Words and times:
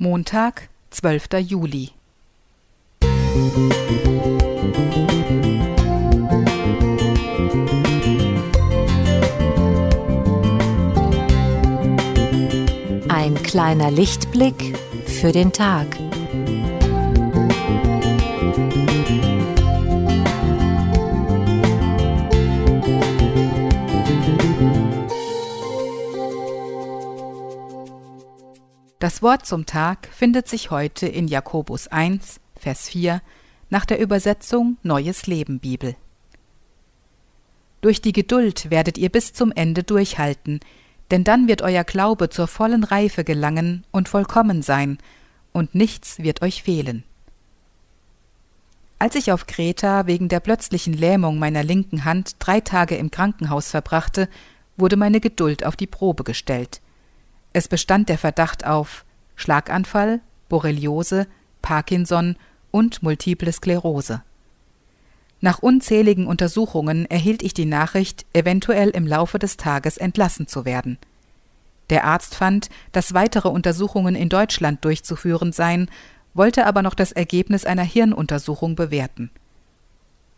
Montag, 0.00 0.68
12. 0.90 1.40
Juli. 1.40 1.90
Ein 13.08 13.34
kleiner 13.42 13.90
Lichtblick 13.90 14.78
für 15.04 15.32
den 15.32 15.52
Tag. 15.52 15.88
Das 28.98 29.22
Wort 29.22 29.46
zum 29.46 29.64
Tag 29.64 30.08
findet 30.12 30.48
sich 30.48 30.72
heute 30.72 31.06
in 31.06 31.28
Jakobus 31.28 31.86
1, 31.86 32.40
Vers 32.56 32.88
4 32.88 33.22
nach 33.70 33.84
der 33.84 34.00
Übersetzung 34.00 34.76
Neues 34.82 35.28
Leben 35.28 35.60
Bibel. 35.60 35.94
Durch 37.80 38.02
die 38.02 38.10
Geduld 38.10 38.72
werdet 38.72 38.98
ihr 38.98 39.08
bis 39.08 39.32
zum 39.32 39.52
Ende 39.52 39.84
durchhalten, 39.84 40.58
denn 41.12 41.22
dann 41.22 41.46
wird 41.46 41.62
euer 41.62 41.84
Glaube 41.84 42.28
zur 42.28 42.48
vollen 42.48 42.82
Reife 42.82 43.22
gelangen 43.22 43.84
und 43.92 44.08
vollkommen 44.08 44.62
sein, 44.62 44.98
und 45.52 45.76
nichts 45.76 46.18
wird 46.18 46.42
euch 46.42 46.64
fehlen. 46.64 47.04
Als 48.98 49.14
ich 49.14 49.30
auf 49.30 49.46
Kreta 49.46 50.08
wegen 50.08 50.28
der 50.28 50.40
plötzlichen 50.40 50.92
Lähmung 50.92 51.38
meiner 51.38 51.62
linken 51.62 52.04
Hand 52.04 52.34
drei 52.40 52.60
Tage 52.60 52.96
im 52.96 53.12
Krankenhaus 53.12 53.70
verbrachte, 53.70 54.28
wurde 54.76 54.96
meine 54.96 55.20
Geduld 55.20 55.64
auf 55.64 55.76
die 55.76 55.86
Probe 55.86 56.24
gestellt. 56.24 56.80
Es 57.58 57.66
bestand 57.66 58.08
der 58.08 58.18
Verdacht 58.18 58.64
auf 58.64 59.04
Schlaganfall, 59.34 60.20
Borreliose, 60.48 61.26
Parkinson 61.60 62.36
und 62.70 63.02
multiple 63.02 63.50
Sklerose. 63.50 64.22
Nach 65.40 65.58
unzähligen 65.58 66.28
Untersuchungen 66.28 67.04
erhielt 67.06 67.42
ich 67.42 67.54
die 67.54 67.64
Nachricht, 67.64 68.26
eventuell 68.32 68.90
im 68.90 69.08
Laufe 69.08 69.40
des 69.40 69.56
Tages 69.56 69.96
entlassen 69.96 70.46
zu 70.46 70.64
werden. 70.64 70.98
Der 71.90 72.04
Arzt 72.04 72.36
fand, 72.36 72.70
dass 72.92 73.12
weitere 73.12 73.48
Untersuchungen 73.48 74.14
in 74.14 74.28
Deutschland 74.28 74.84
durchzuführen 74.84 75.50
seien, 75.50 75.90
wollte 76.34 76.64
aber 76.64 76.82
noch 76.82 76.94
das 76.94 77.10
Ergebnis 77.10 77.64
einer 77.64 77.82
Hirnuntersuchung 77.82 78.76
bewerten. 78.76 79.32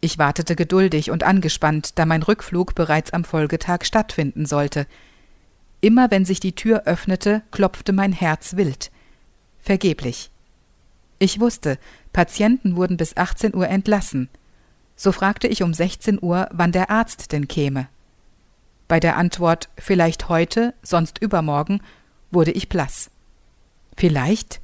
Ich 0.00 0.16
wartete 0.16 0.56
geduldig 0.56 1.10
und 1.10 1.24
angespannt, 1.24 1.98
da 1.98 2.06
mein 2.06 2.22
Rückflug 2.22 2.74
bereits 2.74 3.12
am 3.12 3.24
Folgetag 3.24 3.84
stattfinden 3.84 4.46
sollte– 4.46 4.86
Immer 5.82 6.12
wenn 6.12 6.24
sich 6.24 6.38
die 6.38 6.54
Tür 6.54 6.84
öffnete, 6.84 7.42
klopfte 7.50 7.92
mein 7.92 8.12
Herz 8.12 8.56
wild. 8.56 8.92
Vergeblich. 9.58 10.30
Ich 11.18 11.40
wusste, 11.40 11.76
Patienten 12.12 12.76
wurden 12.76 12.96
bis 12.96 13.16
18 13.16 13.54
Uhr 13.54 13.68
entlassen. 13.68 14.28
So 14.94 15.10
fragte 15.10 15.48
ich 15.48 15.64
um 15.64 15.74
16 15.74 16.22
Uhr, 16.22 16.48
wann 16.52 16.70
der 16.70 16.88
Arzt 16.88 17.32
denn 17.32 17.48
käme. 17.48 17.88
Bei 18.86 19.00
der 19.00 19.16
Antwort 19.16 19.70
vielleicht 19.76 20.28
heute, 20.28 20.72
sonst 20.82 21.18
übermorgen, 21.18 21.80
wurde 22.30 22.52
ich 22.52 22.68
blass. 22.68 23.10
Vielleicht? 23.96 24.60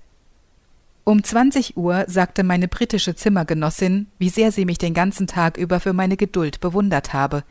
Um 1.02 1.24
20 1.24 1.76
Uhr 1.76 2.04
sagte 2.06 2.44
meine 2.44 2.68
britische 2.68 3.16
Zimmergenossin, 3.16 4.06
wie 4.18 4.28
sehr 4.28 4.52
sie 4.52 4.64
mich 4.64 4.78
den 4.78 4.94
ganzen 4.94 5.26
Tag 5.26 5.56
über 5.56 5.80
für 5.80 5.94
meine 5.94 6.16
Geduld 6.16 6.60
bewundert 6.60 7.12
habe. 7.12 7.42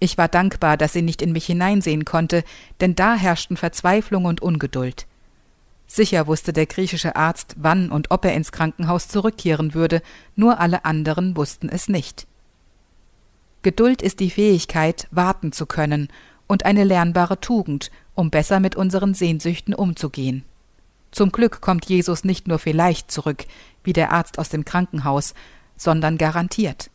Ich 0.00 0.18
war 0.18 0.28
dankbar, 0.28 0.76
dass 0.78 0.94
sie 0.94 1.02
nicht 1.02 1.22
in 1.22 1.30
mich 1.30 1.46
hineinsehen 1.46 2.04
konnte, 2.04 2.42
denn 2.80 2.96
da 2.96 3.14
herrschten 3.14 3.56
Verzweiflung 3.56 4.24
und 4.24 4.40
Ungeduld. 4.40 5.06
Sicher 5.86 6.26
wusste 6.26 6.52
der 6.52 6.66
griechische 6.66 7.16
Arzt, 7.16 7.56
wann 7.58 7.90
und 7.90 8.10
ob 8.10 8.24
er 8.24 8.34
ins 8.34 8.50
Krankenhaus 8.50 9.08
zurückkehren 9.08 9.74
würde, 9.74 10.02
nur 10.36 10.58
alle 10.58 10.84
anderen 10.84 11.36
wussten 11.36 11.68
es 11.68 11.88
nicht. 11.88 12.26
Geduld 13.62 14.00
ist 14.00 14.20
die 14.20 14.30
Fähigkeit, 14.30 15.06
warten 15.10 15.52
zu 15.52 15.66
können 15.66 16.08
und 16.46 16.64
eine 16.64 16.84
lernbare 16.84 17.40
Tugend, 17.40 17.90
um 18.14 18.30
besser 18.30 18.58
mit 18.58 18.76
unseren 18.76 19.12
Sehnsüchten 19.12 19.74
umzugehen. 19.74 20.44
Zum 21.10 21.30
Glück 21.30 21.60
kommt 21.60 21.86
Jesus 21.86 22.24
nicht 22.24 22.48
nur 22.48 22.58
vielleicht 22.58 23.10
zurück, 23.10 23.44
wie 23.84 23.92
der 23.92 24.12
Arzt 24.12 24.38
aus 24.38 24.48
dem 24.48 24.64
Krankenhaus, 24.64 25.34
sondern 25.76 26.16
garantiert. 26.16 26.90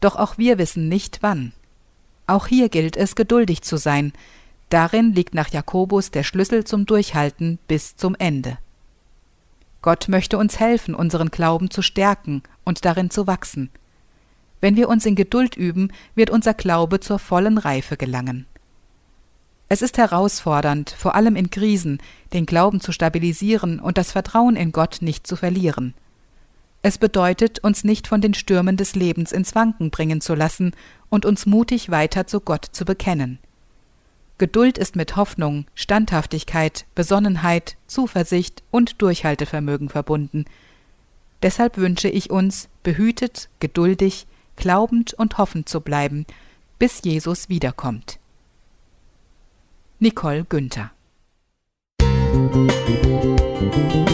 Doch 0.00 0.16
auch 0.16 0.38
wir 0.38 0.58
wissen 0.58 0.88
nicht 0.88 1.18
wann. 1.22 1.52
Auch 2.32 2.46
hier 2.46 2.70
gilt 2.70 2.96
es, 2.96 3.14
geduldig 3.14 3.60
zu 3.60 3.76
sein. 3.76 4.14
Darin 4.70 5.12
liegt 5.12 5.34
nach 5.34 5.50
Jakobus 5.50 6.10
der 6.10 6.22
Schlüssel 6.22 6.64
zum 6.64 6.86
Durchhalten 6.86 7.58
bis 7.68 7.94
zum 7.94 8.16
Ende. 8.18 8.56
Gott 9.82 10.08
möchte 10.08 10.38
uns 10.38 10.58
helfen, 10.58 10.94
unseren 10.94 11.30
Glauben 11.30 11.70
zu 11.70 11.82
stärken 11.82 12.42
und 12.64 12.86
darin 12.86 13.10
zu 13.10 13.26
wachsen. 13.26 13.68
Wenn 14.62 14.76
wir 14.76 14.88
uns 14.88 15.04
in 15.04 15.14
Geduld 15.14 15.58
üben, 15.58 15.92
wird 16.14 16.30
unser 16.30 16.54
Glaube 16.54 17.00
zur 17.00 17.18
vollen 17.18 17.58
Reife 17.58 17.98
gelangen. 17.98 18.46
Es 19.68 19.82
ist 19.82 19.98
herausfordernd, 19.98 20.88
vor 20.88 21.14
allem 21.14 21.36
in 21.36 21.50
Krisen, 21.50 21.98
den 22.32 22.46
Glauben 22.46 22.80
zu 22.80 22.92
stabilisieren 22.92 23.78
und 23.78 23.98
das 23.98 24.10
Vertrauen 24.10 24.56
in 24.56 24.72
Gott 24.72 25.02
nicht 25.02 25.26
zu 25.26 25.36
verlieren. 25.36 25.92
Es 26.82 26.98
bedeutet, 26.98 27.60
uns 27.60 27.84
nicht 27.84 28.08
von 28.08 28.20
den 28.20 28.34
Stürmen 28.34 28.76
des 28.76 28.96
Lebens 28.96 29.30
ins 29.30 29.54
Wanken 29.54 29.90
bringen 29.90 30.20
zu 30.20 30.34
lassen 30.34 30.72
und 31.08 31.24
uns 31.24 31.46
mutig 31.46 31.90
weiter 31.90 32.26
zu 32.26 32.40
Gott 32.40 32.66
zu 32.72 32.84
bekennen. 32.84 33.38
Geduld 34.38 34.78
ist 34.78 34.96
mit 34.96 35.14
Hoffnung, 35.14 35.66
Standhaftigkeit, 35.76 36.84
Besonnenheit, 36.96 37.76
Zuversicht 37.86 38.64
und 38.72 39.00
Durchhaltevermögen 39.00 39.88
verbunden. 39.88 40.46
Deshalb 41.42 41.76
wünsche 41.76 42.08
ich 42.08 42.30
uns, 42.30 42.68
behütet, 42.82 43.48
geduldig, 43.60 44.26
glaubend 44.56 45.14
und 45.14 45.38
hoffend 45.38 45.68
zu 45.68 45.80
bleiben, 45.80 46.26
bis 46.80 47.02
Jesus 47.04 47.48
wiederkommt. 47.48 48.18
Nicole 50.00 50.44
Günther 50.44 50.90
Musik 52.32 54.11